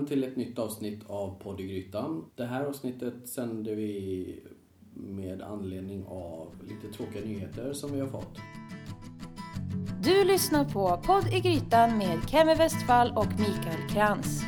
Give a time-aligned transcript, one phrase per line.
[0.00, 2.24] välkommen till ett nytt avsnitt av Podd i Grytan.
[2.36, 4.40] Det här avsnittet sänder vi
[4.94, 8.38] med anledning av lite tråkiga nyheter som vi har fått.
[10.02, 14.42] Du lyssnar på Podd i Grytan med Kemi Westfall och Mikael Krantz.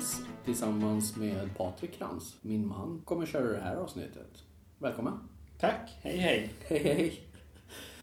[0.00, 4.44] Krantz, tillsammans med Patrik Krantz, min man, kommer köra det här avsnittet.
[4.78, 5.12] Välkommen!
[5.58, 6.50] Tack, hej hej.
[6.68, 7.20] Hej hej!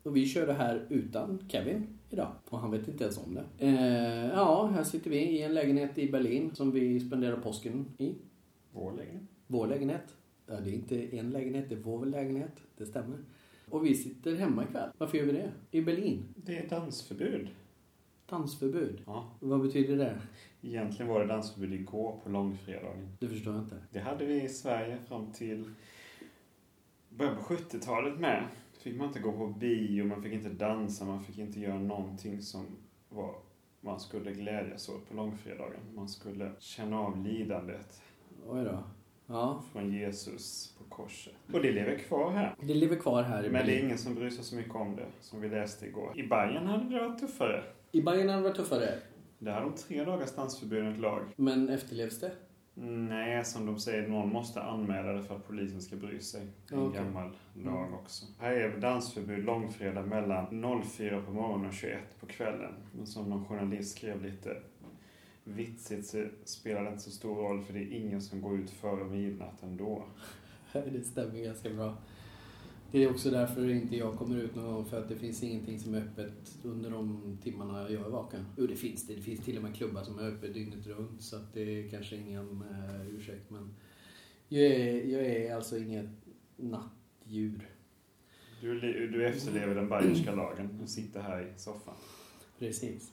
[0.03, 2.31] Och vi kör det här utan Kevin idag.
[2.49, 3.65] Och han vet inte ens om det.
[3.65, 8.15] Eh, ja, här sitter vi i en lägenhet i Berlin som vi spenderar påsken i.
[8.71, 9.23] Vår lägenhet.
[9.47, 10.15] Vår lägenhet.
[10.45, 12.53] Ja, det är inte en lägenhet, det är vår lägenhet.
[12.77, 13.17] Det stämmer.
[13.69, 14.89] Och vi sitter hemma ikväll.
[14.97, 15.51] Varför gör vi det?
[15.71, 16.23] I Berlin.
[16.35, 17.47] Det är dansförbud.
[18.30, 19.02] Dansförbud.
[19.06, 19.31] Ja.
[19.39, 20.22] Vad betyder det?
[20.61, 23.17] Egentligen var det dansförbud igår på långfredagen.
[23.20, 23.75] Det förstår jag inte.
[23.92, 25.72] Det hade vi i Sverige fram till
[27.09, 28.44] början på 70-talet med.
[28.80, 32.42] Fick man inte gå på bio, man fick inte dansa, man fick inte göra någonting
[32.42, 32.66] som
[33.09, 33.36] var
[33.81, 35.80] man skulle glädjas åt på långfredagen.
[35.95, 38.02] Man skulle känna av lidandet
[38.48, 38.83] Oj då.
[39.26, 41.33] Ja, från Jesus på korset.
[41.54, 42.55] Och det lever kvar här.
[42.61, 44.95] det lever kvar här i Men det är ingen som bryr sig så mycket om
[44.95, 46.14] det, som vi läste igår.
[46.16, 47.64] I Bayern hade det varit tuffare.
[47.92, 48.89] I Bayern hade det varit tuffare.
[49.39, 51.21] Där har de tre dagars dansförbud enligt lag.
[51.36, 52.31] Men efterlevs det?
[53.09, 56.48] Nej, som de säger, någon måste anmäla det för att polisen ska bry sig.
[56.71, 57.02] En Okej.
[57.03, 58.25] gammal lag också.
[58.39, 62.73] Här är dansförbud långfredag mellan 04 på morgonen och 21 på kvällen.
[62.92, 64.58] Men som någon journalist skrev lite
[65.43, 68.69] vitsigt så spelar det inte så stor roll för det är ingen som går ut
[68.69, 70.04] före midnatt ändå.
[70.73, 71.98] Det stämmer ganska bra.
[72.92, 75.80] Det är också därför inte jag kommer ut någon gång för att det finns ingenting
[75.80, 78.45] som är öppet under de timmarna jag är vaken.
[78.58, 79.15] Jo, det finns det.
[79.15, 81.89] Det finns till och med klubbar som är öppet dygnet runt så att det är
[81.89, 83.75] kanske ingen eh, ursäkt men
[84.49, 86.09] jag är, jag är alltså inget
[86.55, 87.70] nattdjur.
[88.61, 90.80] Du, du efterlever den bayerska lagen.
[90.81, 91.95] Du sitter här i soffan.
[92.59, 93.11] Precis.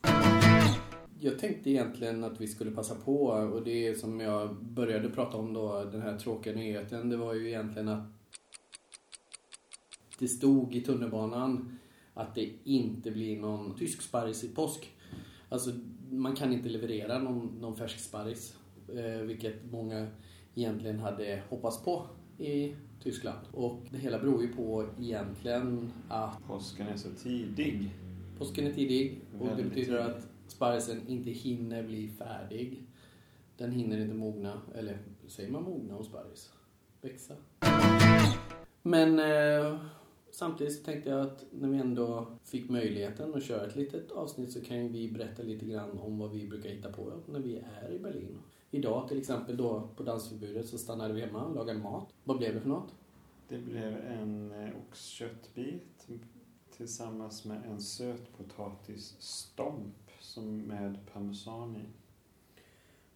[1.21, 5.53] Jag tänkte egentligen att vi skulle passa på och det som jag började prata om
[5.53, 8.14] då, den här tråkiga nyheten, det var ju egentligen att
[10.19, 11.79] det stod i tunnelbanan
[12.15, 14.91] att det inte blir någon tysk sparris i påsk.
[15.49, 15.71] Alltså,
[16.11, 18.57] man kan inte leverera någon, någon färsk sparris,
[18.89, 20.07] eh, vilket många
[20.55, 22.07] egentligen hade hoppats på
[22.39, 23.39] i Tyskland.
[23.53, 27.91] Och det hela beror ju på egentligen att Påsken är så tidig.
[28.39, 30.17] Påsken är tidig och det Väldigt betyder tidig.
[30.17, 32.83] att sparrisen inte hinner bli färdig.
[33.57, 36.53] Den hinner inte mogna, eller säger man mogna hos sparris?
[37.01, 37.35] Växa.
[38.83, 39.79] Men eh,
[40.35, 44.61] samtidigt tänkte jag att när vi ändå fick möjligheten att köra ett litet avsnitt så
[44.61, 47.99] kan vi berätta lite grann om vad vi brukar hitta på när vi är i
[47.99, 48.39] Berlin.
[48.71, 52.15] Idag till exempel då på dansförbudet så stannade vi hemma och lagade mat.
[52.25, 52.95] Vad blev det för något?
[53.49, 56.09] Det blev en eh, oxköttbit
[56.77, 61.85] tillsammans med en sötpotatisstomp som med parmesan i.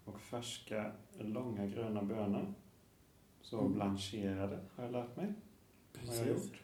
[0.05, 2.55] Och färska långa gröna bönor.
[3.43, 3.73] Så Mm.
[3.73, 5.33] blancherade har jag lärt mig.
[6.09, 6.63] Har jag gjort.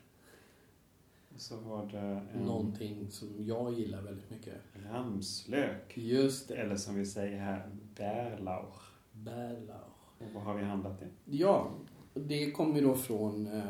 [1.37, 1.99] Så var det
[2.35, 4.55] en Någonting som jag gillar väldigt mycket.
[4.93, 5.93] ramslök.
[5.97, 6.55] Just det.
[6.55, 8.83] Eller som vi säger här, bärlauch.
[9.13, 10.19] Bärlauch.
[10.19, 11.37] Och vad har vi handlat det?
[11.37, 11.71] Ja,
[12.15, 13.63] det kommer ju då från eh,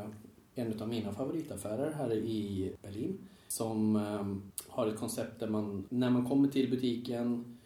[0.55, 3.19] en av mina favoritaffärer här i Berlin.
[3.49, 4.27] Som eh,
[4.69, 7.59] har ett koncept där man, när man kommer till butiken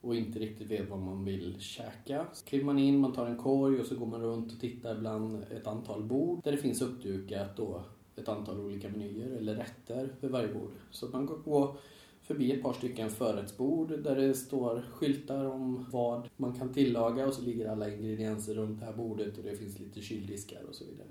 [0.00, 2.26] och inte riktigt vet vad man vill käka.
[2.32, 4.98] Så kliver man in, man tar en korg och så går man runt och tittar
[4.98, 7.82] bland ett antal bord där det finns uppdukat då
[8.16, 10.72] ett antal olika menyer eller rätter vid varje bord.
[10.90, 11.76] Så att man går
[12.22, 17.34] förbi ett par stycken förrättsbord där det står skyltar om vad man kan tillaga och
[17.34, 20.84] så ligger alla ingredienser runt det här bordet och det finns lite kyldiskar och så
[20.84, 21.08] vidare.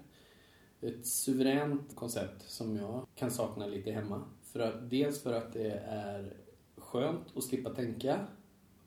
[0.81, 4.23] Ett suveränt koncept som jag kan sakna lite hemma.
[4.43, 6.33] För att, dels för att det är
[6.77, 8.27] skönt att slippa tänka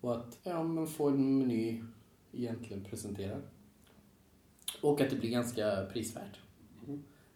[0.00, 1.82] och att ja, man får en meny
[2.32, 3.42] egentligen presenterad.
[4.82, 6.40] Och att det blir ganska prisvärt.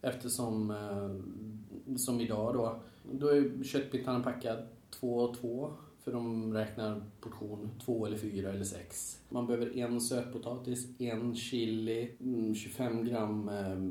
[0.03, 2.81] Eftersom, eh, som idag då,
[3.13, 4.59] då är köttbitarna packad
[4.91, 5.73] två och två.
[6.05, 9.21] För de räknar portion två eller fyra eller sex.
[9.29, 13.91] Man behöver en sötpotatis, en chili, mm, 25 gram eh,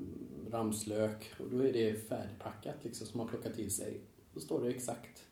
[0.52, 4.02] ramslök och då är det färdigpackat liksom som man plockar till sig.
[4.34, 5.24] Då står det exakt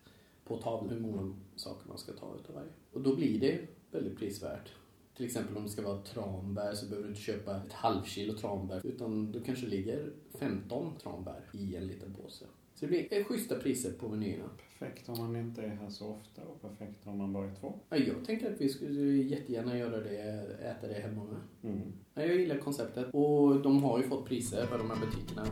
[0.44, 2.70] på tavlan hur många saker man ska ta utav varje.
[2.92, 3.60] Och då blir det
[3.90, 4.72] väldigt prisvärt.
[5.18, 8.80] Till exempel om det ska vara tranbär så behöver du inte köpa ett halvkilo tranbär
[8.84, 12.44] utan då kanske ligger 15 tranbär i en liten påse.
[12.74, 14.50] Så det blir schyssta priser på menyerna.
[14.78, 17.74] Perfekt om man inte är här så ofta och perfekt om man bara är två.
[17.88, 20.18] Ja, jag tänker att vi skulle jättegärna göra det,
[20.62, 21.72] äta det hemma med.
[21.72, 21.92] Mm.
[22.14, 25.46] Ja, jag gillar konceptet och de har ju fått priser för de här butikerna.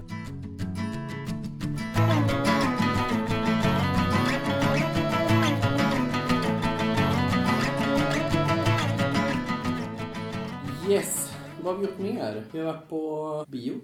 [10.96, 12.44] Yes, vad har vi gjort mer?
[12.52, 13.80] Vi har varit på bio.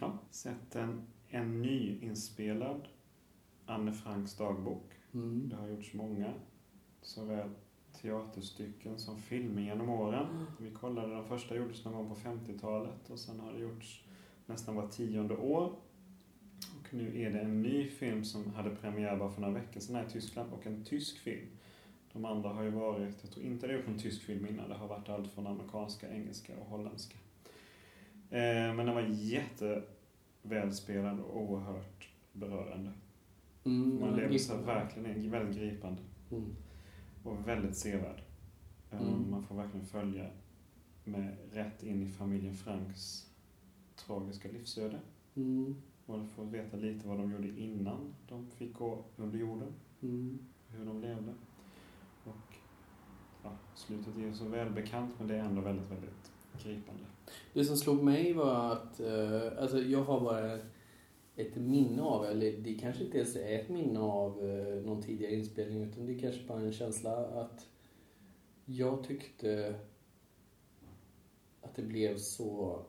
[0.00, 2.88] Ja, sett en, en nyinspelad
[3.66, 4.92] Anne Franks dagbok.
[5.14, 5.48] Mm.
[5.48, 6.32] Det har gjorts många,
[7.02, 7.48] såväl
[8.02, 10.46] teaterstycken som filmer genom åren.
[10.58, 14.04] Vi kollade, den första gjordes någon gång på 50-talet och sen har det gjorts
[14.46, 15.72] nästan var tionde år.
[16.80, 19.96] Och nu är det en ny film som hade premiär bara för några veckor sedan
[19.96, 21.46] här i Tyskland och en tysk film.
[22.14, 24.74] De andra har ju varit, jag tror inte det gjort en tysk film innan, det
[24.74, 27.16] har varit allt från amerikanska, engelska och holländska.
[28.30, 29.02] Eh, men den var
[30.42, 32.92] jättevälspelad och oerhört berörande.
[33.64, 36.44] Mm, Man lever sig verkligen väldigt gripande Mm.
[37.24, 38.22] och väldigt sevärd.
[38.90, 39.30] Eh, Mm.
[39.30, 40.30] Man får verkligen följa
[41.04, 43.30] med rätt in i familjen Franks
[43.96, 45.00] tragiska livsöde.
[45.34, 45.76] Mm.
[46.06, 49.72] Och får veta lite vad de gjorde innan de fick gå under jorden,
[50.02, 50.38] Mm.
[50.68, 51.32] hur de levde.
[53.74, 56.32] Slutet är ju så välbekant men det är ändå väldigt, väldigt
[56.62, 57.04] gripande.
[57.52, 60.58] Det som slog mig var att eh, alltså jag har bara
[61.36, 65.34] ett minne av, eller det kanske inte ens är ett minne av eh, någon tidigare
[65.34, 67.66] inspelning utan det är kanske bara en känsla att
[68.64, 69.74] jag tyckte
[71.62, 72.82] att det blev så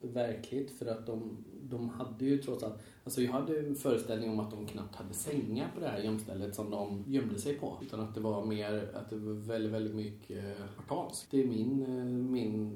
[0.00, 4.40] verkligt för att de, de hade ju trots allt, alltså jag hade en föreställning om
[4.40, 7.78] att de knappt hade sängar på det här gömstället som de gömde sig på.
[7.82, 11.30] Utan att det var mer, att det var väldigt, väldigt mycket spartanskt.
[11.30, 12.74] Det är min, eh, min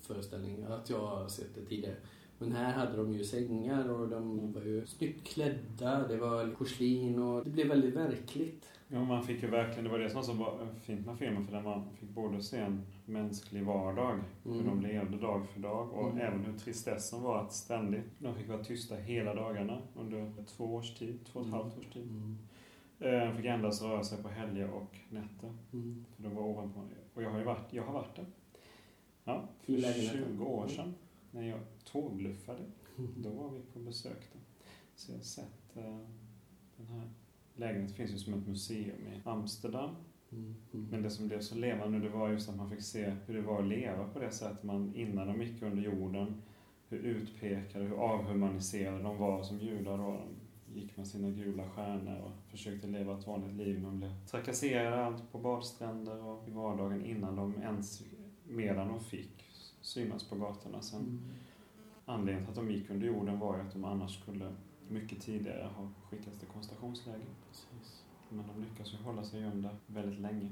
[0.00, 1.96] föreställning, att jag har sett det tidigare.
[2.38, 7.18] Men här hade de ju sängar och de var ju snyggt klädda, det var porslin
[7.18, 8.68] och det blev väldigt verkligt.
[8.88, 11.60] Ja, man fick ju verkligen, det var det som var så fint med filmen för
[11.60, 14.66] man fick både se en mänsklig vardag, hur Mm.
[14.66, 16.18] de levde dag för dag och Mm.
[16.20, 20.94] även hur tristessen var att ständigt, de fick vara tysta hela dagarna under två års
[20.98, 22.02] tid, två och ett halvt års tid.
[22.02, 22.38] Mm.
[22.98, 25.52] Eh, De fick endast röra sig på helger och nätter.
[25.72, 26.04] Mm.
[26.16, 26.80] För de var ovanpå.
[27.14, 28.26] Och jag har ju varit, jag har varit där.
[29.24, 30.24] Ja, för lägenheten?
[30.36, 30.94] 20 år sedan.
[31.30, 32.62] När jag tågluffade.
[33.16, 34.40] Då var vi på besök där.
[34.94, 35.98] Så jag har sett eh,
[36.76, 37.10] den här
[37.54, 37.96] lägenheten.
[37.96, 39.94] finns ju som ett museum i Amsterdam.
[40.32, 40.54] Mm.
[40.90, 43.40] Men det som blev så levande det var just att man fick se hur det
[43.40, 46.42] var att leva på det sättet man innan de gick under jorden.
[46.88, 50.20] Hur utpekade, hur avhumaniserade de var som judar då.
[50.66, 55.04] De gick med sina gula stjärnor och försökte leva ett vanligt liv men blev trakasserade
[55.04, 58.02] allt på badstränder och i vardagen innan de ens,
[58.48, 59.44] medan de fick
[59.80, 60.82] synas på gatorna.
[60.82, 61.20] Sen Mm.
[62.04, 64.54] Anledningen till att de gick under jorden var ju att de annars skulle
[64.88, 67.26] mycket tidigare ha skickats till koncentrationsläger.
[67.48, 67.91] Precis.
[68.36, 70.48] Men de lyckas ju hålla sig gömda väldigt länge.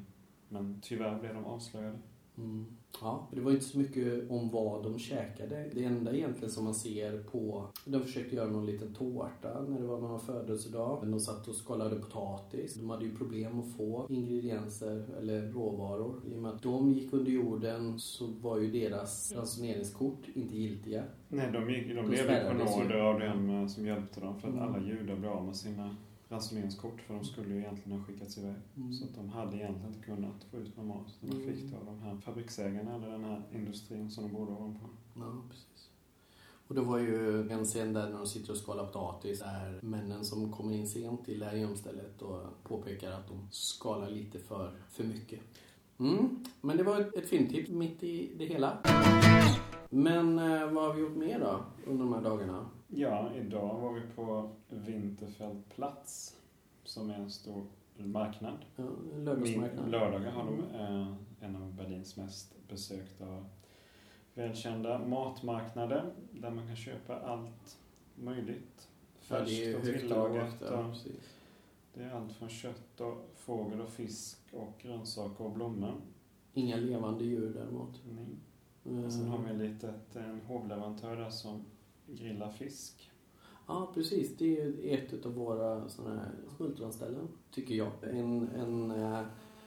[0.48, 1.98] Men tyvärr blev de avslöjade.
[2.38, 2.66] Mm.
[3.00, 5.70] Ja, det var inte så mycket om vad de käkade.
[5.74, 7.66] Det enda egentligen som man ser på...
[7.84, 10.98] De försökte göra någon liten tårta när det var någon födelsedag.
[11.10, 12.74] De satt och skalade potatis.
[12.74, 16.20] De hade ju problem att få ingredienser eller råvaror.
[16.32, 21.04] I och med att de gick under jorden så var ju deras ransoneringskort inte giltiga.
[21.28, 22.82] Nej, de, gick, de De på spärrades ju.
[22.82, 24.40] nåder av dem eh, som hjälpte dem.
[24.40, 24.68] För att Mm.
[24.68, 25.96] alla judar blev av med sina
[26.30, 27.00] ransoneringskort.
[27.00, 28.54] För de skulle ju egentligen ha skickats iväg.
[28.76, 28.92] Mm.
[28.92, 31.16] Så att de hade egentligen inte kunnat få ut någon mat.
[31.20, 31.46] De Mm.
[31.54, 34.86] fick det av de här fabriksägarna eller den här industrin som de bodde ovanpå.
[35.16, 35.90] Ja, precis.
[36.68, 40.24] Och det var ju en scen där när de sitter och skalar potatis är männen
[40.24, 44.72] som kommer in sent till det här gömstället och påpekar att de skalar lite för,
[44.90, 45.40] för mycket.
[45.98, 48.78] Mm, men det var ett, ett filmtips mitt i det hela.
[49.90, 52.66] Men eh, vad har vi gjort mer då under de här dagarna?
[52.92, 56.36] Ja, idag var vi på Winterfeldplatz.
[56.84, 57.66] Som är en stor
[57.96, 58.64] marknad.
[58.76, 58.84] Ja,
[59.16, 59.90] lördagsmarknad.
[59.90, 63.44] lördagar har de eh, en av Berlins mest besökta
[64.34, 67.78] välkända matmarknader där man kan köpa allt
[68.14, 68.88] möjligt.
[69.18, 70.62] Färskt och och tillagat.
[70.62, 70.94] och.
[71.94, 75.94] Det är allt från kött och fågel och fisk och grönsaker och blommor.
[76.52, 78.02] Inga levande djur däremot.
[78.10, 78.26] Nej.
[79.04, 81.64] Och sen har vi en litet, en hovleverantör där som
[82.14, 83.10] grillar fisk.
[83.66, 84.36] Ja, precis.
[84.36, 87.92] Det är ju ett av våra här smultronställen, tycker jag.
[88.02, 89.22] En, en eh,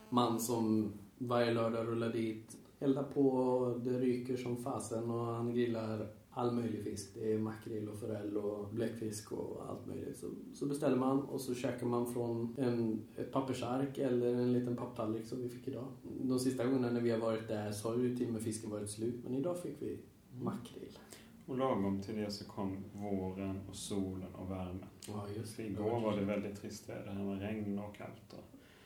[0.09, 6.07] man som varje lördag rullar dit, eldar på, det ryker som fasen och han grillar
[6.29, 7.13] all möjlig fisk.
[7.13, 10.17] Det är makrill och forell och bläckfisk och allt möjligt.
[10.17, 14.75] Så, så beställer man och så käkar man från en, ett pappersark eller en liten
[14.75, 15.87] papptallrik som vi fick idag.
[16.21, 18.69] De sista gångerna när vi har varit där så har ju till och med fisken
[18.69, 19.15] varit slut.
[19.23, 19.99] Men idag fick vi
[20.41, 20.97] makrill.
[21.45, 24.85] Och lagom till det så kom våren och solen och värmen.
[25.07, 27.15] Ja, just För igår var det väldigt trist väder.
[27.15, 28.21] Det var regn och kallt.
[28.29, 28.37] Då.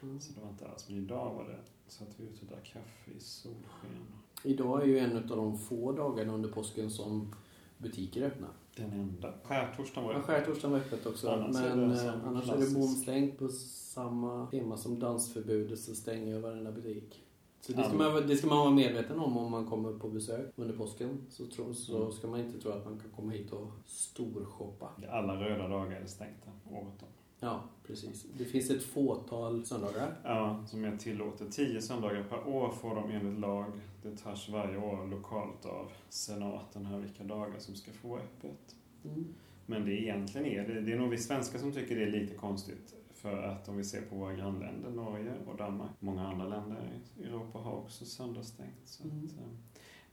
[0.07, 0.19] Mm.
[0.19, 0.89] Så det var inte alls.
[0.89, 4.07] Men idag var det så att vi ute och drack kaffe i solsken.
[4.43, 7.35] Idag är ju en av de få dagarna under påsken som
[7.77, 8.47] butiker är öppna.
[8.75, 9.33] Den enda.
[9.43, 10.23] Skärtorsdagen var Ja, det.
[10.23, 11.29] skärtorsdagen var öppet också.
[11.29, 15.95] Annars är men det eh, annars är det bomstängt på samma tema som dansförbudet så
[15.95, 17.23] stänger varenda butik.
[17.67, 20.53] Så det ska, man, det ska man vara medveten om om man kommer på besök
[20.55, 21.25] under påsken.
[21.29, 22.11] Så, tro, så Mm.
[22.11, 24.89] ska man inte tro att man kan komma hit och storshoppa.
[25.09, 27.07] Alla röda dagar är stängda året om.
[27.39, 28.25] Ja, precis.
[28.37, 30.15] Det finns ett fåtal söndagar.
[30.23, 31.51] Ja, som är tillåtet.
[31.51, 33.65] Tio söndagar per år får de enligt lag.
[34.03, 38.75] Det tas varje år lokalt av senaten här vilka dagar som ska få öppet.
[39.05, 39.25] Mm.
[39.65, 42.35] Men det egentligen är det, det är nog vi svenskar som tycker det är lite
[42.35, 42.95] konstigt.
[43.27, 47.23] För att om vi ser på våra grannländer, Norge och Danmark, många andra länder i
[47.23, 48.81] Europa har också söndagsstängt.
[48.85, 49.25] Så Mm.
[49.25, 49.47] att, eh,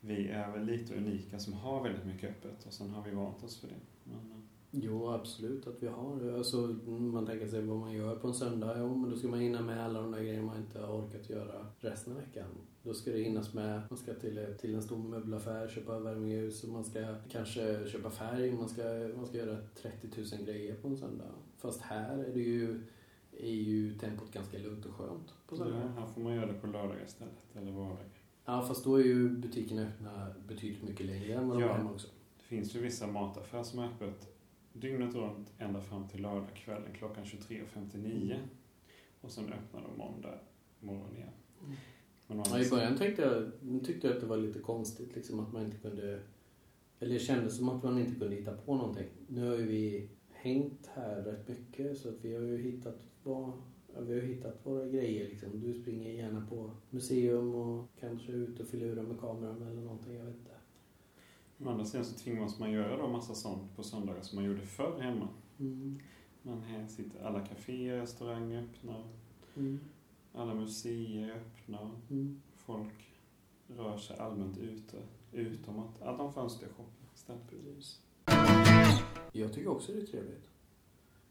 [0.00, 3.44] vi är väl lite unika som har väldigt mycket öppet och sen har vi vant
[3.44, 3.74] oss för det.
[4.04, 4.38] Men, eh,
[4.70, 6.32] Jo, absolut att vi har.
[6.36, 6.56] Alltså,
[6.86, 8.74] man tänker sig vad man gör på en söndag.
[8.78, 11.30] Jo, men då ska man hinna med alla de där grejerna man inte har orkat
[11.30, 12.48] göra resten av veckan.
[12.82, 13.82] Då ska det hinnas med.
[13.90, 18.52] Man ska till, till en stor möbelaffär, köpa värmeljus och man ska kanske köpa färg.
[18.52, 18.82] Man ska,
[19.16, 21.24] man ska göra 30 000 grejer på en söndag.
[21.56, 22.80] Fast här är det ju,
[23.40, 26.66] är ju tempot ganska lugnt och skönt på ja, här får man göra det på
[26.66, 28.06] lördagar istället, eller vardagar.
[28.44, 31.70] Ja, fast då är ju butikerna öppna betydligt mycket längre än vad de Ja.
[31.70, 32.08] är hemma också.
[32.38, 34.34] Det finns ju vissa mataffärer som är öppet
[34.72, 38.38] dygnet runt ända fram till lördagskvällen klockan 23.59.
[39.20, 40.38] Och sen öppnar de måndag
[40.80, 41.28] morgon igen.
[41.64, 41.76] Mm.
[42.50, 43.50] Ja, I början tänkte jag,
[43.84, 46.20] tyckte jag att det var lite konstigt liksom att man inte kunde...
[47.00, 49.06] Eller det kändes som att man inte kunde hitta på någonting.
[49.28, 53.52] Nu har ju vi hängt här rätt mycket så att vi har ju hittat vad,
[53.94, 55.60] ja, vi har hittat våra grejer liksom.
[55.60, 60.24] Du springer gärna på museum och kanske ut och filurar med kameran eller någonting, jag
[60.24, 60.50] vet inte.
[61.64, 64.60] Å andra sidan så tvingas man göra då massa sånt på söndagar som man gjorde
[64.60, 65.28] förr hemma.
[65.60, 65.98] Mm.
[66.42, 69.04] Man här sitter, alla kaféer, restauranger öppna,
[69.56, 69.80] Mm.
[70.32, 72.40] alla museer öppna, Mm.
[72.54, 73.14] folk
[73.68, 74.96] rör sig allmänt ute,
[75.32, 78.00] utom att, att de fönstershoppar istället.
[79.32, 80.50] Jag tycker också det är trevligt.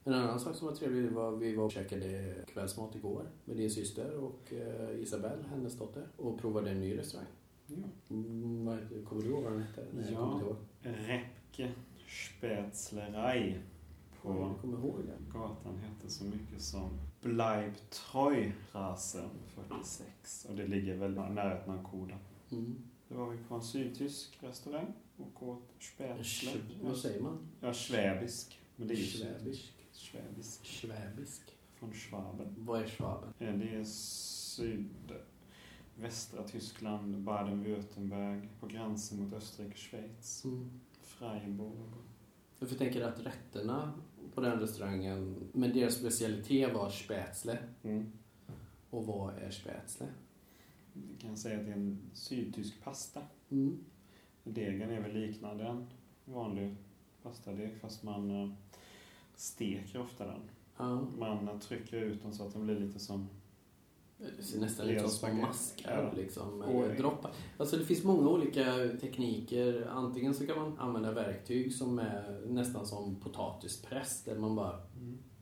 [0.05, 3.57] En annan sak som var trevlig var att vi var och käkade kvällsmat igår med
[3.57, 7.27] din syster och eh, Isabelle, hennes dotter, och provade en ny restaurang.
[7.67, 7.75] Ja.
[8.09, 9.85] Mm, kommer du ihåg vad den hette?
[9.93, 10.41] Nej, Ja.
[10.81, 11.71] Repke
[12.07, 13.59] Spätzlerei
[14.21, 15.25] på Jag kommer ihåg den.
[15.33, 16.89] Gatan hette så mycket som
[17.21, 19.29] Bleibtreu-rasen
[19.69, 22.15] 46 och det ligger väl nära ett Mankoda.
[22.51, 22.75] Mm.
[23.07, 26.51] Då var vi på en sydtysk restaurang och åt spätzle.
[26.83, 27.37] Vad säger man?
[27.61, 28.59] Ja, schwäbisk.
[28.75, 29.72] Men det är ju Schwäbisk.
[29.93, 30.65] Schwäbisk.
[30.65, 31.41] Schwäbisk.
[31.73, 32.55] Från Schwaben.
[32.57, 33.33] Vad är schwaben?
[33.37, 33.45] Det
[33.75, 34.93] är sydvästra
[36.47, 40.69] Tyskland, Baden-Württemberg, på gränsen mot Österrike, Schweiz, Mm.
[41.01, 41.93] Freiburg.
[42.59, 43.93] Jag tänker att rätterna
[44.33, 47.57] på den restaurangen, men deras specialitet var spätzle.
[47.83, 48.11] Mm.
[48.89, 50.07] Och vad är spätzle?
[50.93, 53.21] Vi kan säga att det är en sydtysk pasta.
[53.49, 53.85] Mm.
[54.43, 55.87] Degen är väl liknande en
[56.25, 56.75] vanlig
[57.23, 58.49] pastadeg fast man eh,
[59.35, 60.41] steker ofta den.
[60.77, 61.07] Ja.
[61.19, 63.29] Man trycker ut den så att den blir lite som...
[64.37, 66.21] Det ser nästan ut som små maskar Ja.
[66.21, 67.31] liksom, Och- eller droppar.
[67.57, 68.63] Alltså det finns många olika
[69.01, 69.87] tekniker.
[69.91, 74.79] Antingen så kan man använda verktyg som är nästan som potatispress där man bara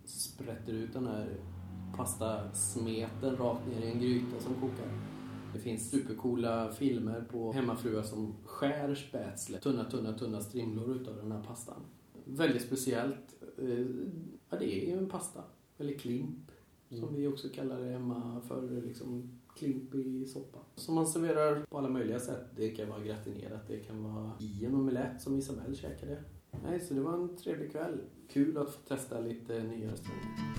[0.06, 1.38] sprätter ut den här
[1.98, 4.88] pastasmeten rakt ner i en gryta som kokar.
[5.54, 11.32] Det finns supercoola filmer på hemmafruar som skär spätzle, tunna, tunna, tunna strimlor utav den
[11.32, 11.82] här pastan.
[12.26, 13.31] Väldigt speciellt.
[13.58, 13.86] Eh,
[14.50, 15.44] Ja, det är ju en pasta.
[15.78, 16.52] Eller klimp,
[16.90, 17.16] som Mm.
[17.16, 20.60] vi också kallar det hemma för liksom klimp i soppa.
[20.76, 22.46] Som man serverar på alla möjliga sätt.
[22.56, 26.24] Det kan vara gratinerat, det kan vara i en omelett som Isabelle käkade.
[26.64, 27.98] Nej, så det var en trevlig kväll.
[28.30, 30.51] Kul att få testa lite nya restauranger.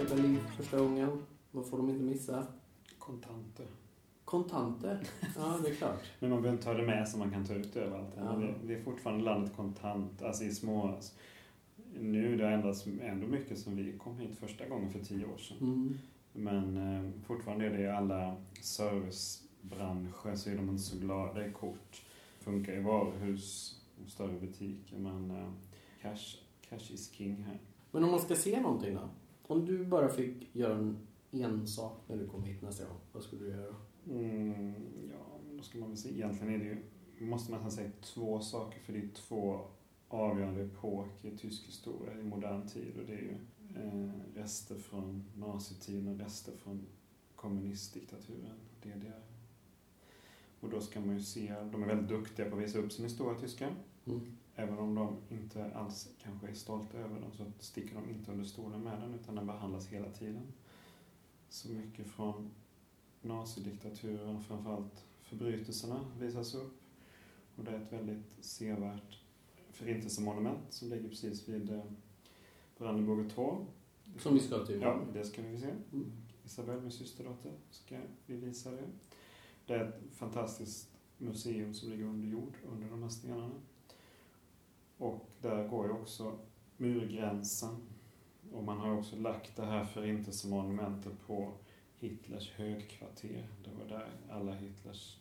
[0.00, 2.46] Ska åka Berlin för första gången, vad får de inte missa?
[2.98, 3.66] Kontanter.
[4.24, 5.06] Kontanter.
[5.36, 6.02] Ja, det är klart.
[6.20, 8.14] Men man behöver inte ta det med så man kan ta ut det överallt.
[8.16, 8.42] Ja.
[8.64, 10.98] Det är fortfarande landet kontant, alltså i små...
[11.98, 15.38] Nu det har ändrats ändå mycket som vi kom hit första gången för tio år
[15.38, 15.56] sedan.
[15.60, 15.98] Mm.
[16.32, 21.52] Men eh, fortfarande är det i alla servicebranscher så är de inte så glada i
[21.52, 22.02] kort.
[22.38, 25.48] Funkar i varuhus och större butiker men eh,
[26.02, 26.36] cash,
[26.68, 27.58] cash is king här.
[27.90, 29.08] Men om man ska se någonting då?
[29.50, 30.98] Om du bara fick göra en,
[31.30, 33.74] en sak när du kom hit nästa gång, vad skulle du göra?
[34.06, 34.74] Mm,
[35.10, 36.08] ja, men då ska man väl se.
[36.08, 36.76] Egentligen är det ju,
[37.26, 39.60] måste man säga två saker för det är två
[40.08, 43.36] avgörande epoker i tysk historia i modern tid och det är ju
[43.76, 46.86] eh, rester från nazitiden och rester från
[47.36, 49.22] kommunistdiktaturen, DDR.
[50.60, 53.04] Och då ska man ju se, de är väldigt duktiga på att visa upp sin
[53.04, 53.68] historia, tyska.
[54.04, 54.20] Mm.
[54.60, 58.44] Även om de inte alls kanske är stolta över den så sticker de inte under
[58.44, 60.52] stolen med den utan den behandlas hela tiden.
[61.48, 62.50] Så mycket från
[63.22, 66.80] nazidiktaturen, framförallt förbrytelserna, visas upp.
[67.56, 69.18] Och det är ett väldigt sevärt
[69.70, 71.84] förintelsemonument som ligger precis vid eh,
[72.78, 73.66] Brandenburger Tor.
[74.18, 75.70] Som vi ska till Ja, det ska vi se.
[75.92, 76.12] Mm.
[76.44, 78.84] Isabelle, min systerdotter, ska vi visa det.
[79.66, 83.54] Det är ett fantastiskt museum som ligger under jord, under de här stenarna.
[85.00, 86.38] Och där går ju också
[86.76, 87.76] murgränsen.
[88.52, 91.52] Och man har också lagt det här förintelsemonumentet på
[91.98, 93.48] Hitlers högkvarter.
[93.64, 95.16] Det var där alla Hitlers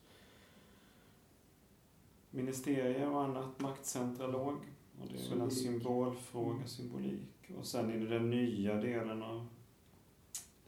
[2.29, 4.55] ministerier och annat maktcentra låg.
[5.01, 5.83] Och det är väl en Symbolik.
[5.83, 7.51] symbolfråga, symbolik.
[7.57, 9.48] Och sen det den nya delen av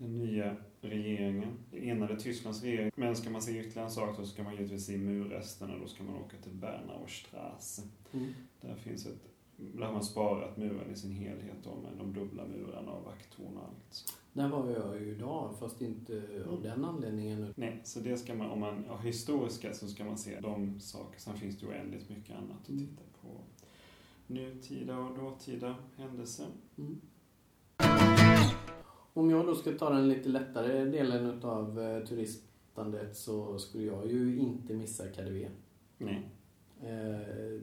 [0.01, 2.91] den nya regeringen, det enade Tysklands regering.
[2.95, 5.77] Men ska man se ytterligare en sak så ska man givetvis se murresterna.
[5.77, 7.81] Då ska man åka till Bernauer Straße.
[8.11, 8.33] Mm.
[8.61, 9.21] Där finns ett,
[9.57, 13.57] där har man sparat muren i sin helhet då, med de dubbla murarna och vakttorn
[13.57, 14.13] och allt.
[14.33, 17.53] Där var jag ju idag, fast inte av den anledningen.
[17.55, 21.19] Nej, så det ska man, om man har historiska så ska man se de saker.
[21.19, 22.87] Sen finns det oändligt mycket annat att Mm.
[22.87, 23.41] titta på.
[24.27, 26.47] Nutida och dåtida händelser.
[26.77, 27.01] Mm.
[29.13, 34.11] Om jag då ska ta den lite lättare delen utav eh, turistandet så skulle jag
[34.11, 35.49] ju inte missa KaDeWe.
[35.97, 36.29] Nej.
[36.83, 37.61] Eh,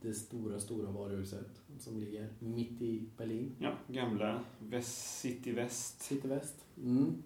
[0.00, 3.52] det stora, stora varuhuset som ligger mitt i Berlin.
[3.58, 6.02] Ja, gamla Väst, City Väst.
[6.02, 6.64] City West.
[6.76, 7.22] Mm.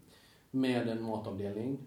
[0.51, 1.79] Med en matavdelning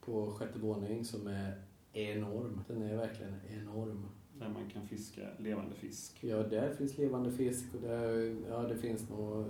[0.00, 2.60] på sjätte våning som är enorm.
[2.68, 4.08] Den är verkligen enorm.
[4.38, 6.24] Där man kan fiska levande fisk.
[6.24, 9.46] Ja, där finns levande fisk och där, ja, det finns nog...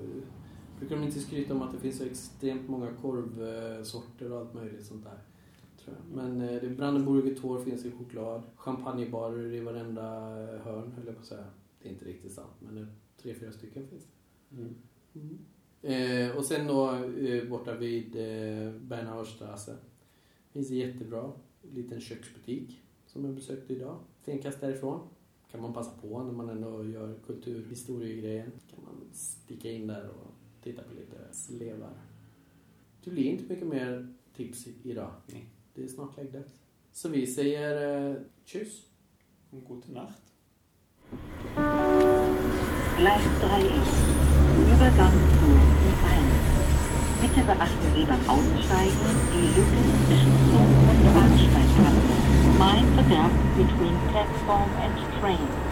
[0.83, 4.87] Brukar de inte skryta om att det finns så extremt många korvsorter och allt möjligt
[4.87, 5.19] sånt där?
[5.85, 6.17] Tror jag.
[6.17, 8.43] Men eh, det Brandenburger Tor finns i choklad.
[8.57, 10.03] Champagnebarer i varenda
[10.65, 11.45] hörn, höll jag på att säga.
[11.83, 14.07] Det är inte riktigt sant, men tre, fyra stycken finns
[14.49, 14.57] det.
[14.61, 15.39] Mm.
[15.83, 19.77] Eh, och sen då eh, borta vid eh, Bernauer Straße
[20.53, 21.33] finns en jättebra
[21.75, 23.97] liten köksbutik som jag besökte idag.
[24.23, 25.01] Stenkast därifrån.
[25.51, 28.53] Kan man passa på när man ändå gör kulturhistoriegrejen.
[28.71, 31.93] Kan man sticka in där och titta på lite slevar.
[33.05, 35.11] Det blir inte mycket mer tips idag.
[35.27, 35.47] Nej.
[35.75, 36.51] Det är snart läggdags.
[36.93, 38.87] Så vi säger eh, tschüss.
[39.51, 40.23] Och gute Nacht.
[42.99, 44.03] Gleis 3
[44.73, 45.47] Übergang zu
[45.89, 46.23] U1.
[47.21, 52.15] Bitte beachten Sie beim Aussteigen die Lücke zwischen Zug- und Bahnsteigkante.
[52.59, 55.72] Mind the gap between platform and train.